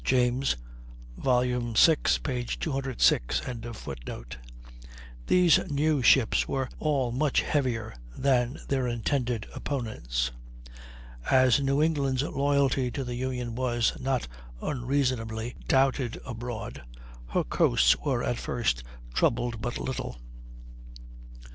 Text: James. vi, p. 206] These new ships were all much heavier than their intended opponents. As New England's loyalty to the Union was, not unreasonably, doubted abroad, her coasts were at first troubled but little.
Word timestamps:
James. 0.03 0.55
vi, 1.15 1.73
p. 1.73 2.43
206] 2.45 3.41
These 5.27 5.59
new 5.69 6.01
ships 6.01 6.47
were 6.47 6.69
all 6.79 7.11
much 7.11 7.41
heavier 7.41 7.93
than 8.17 8.59
their 8.67 8.87
intended 8.87 9.45
opponents. 9.53 10.31
As 11.29 11.59
New 11.61 11.83
England's 11.83 12.23
loyalty 12.23 12.89
to 12.89 13.03
the 13.03 13.13
Union 13.13 13.53
was, 13.53 13.95
not 13.99 14.27
unreasonably, 14.59 15.53
doubted 15.67 16.19
abroad, 16.25 16.81
her 17.27 17.43
coasts 17.43 17.95
were 17.97 18.23
at 18.23 18.39
first 18.39 18.81
troubled 19.13 19.61
but 19.61 19.77
little. 19.77 20.19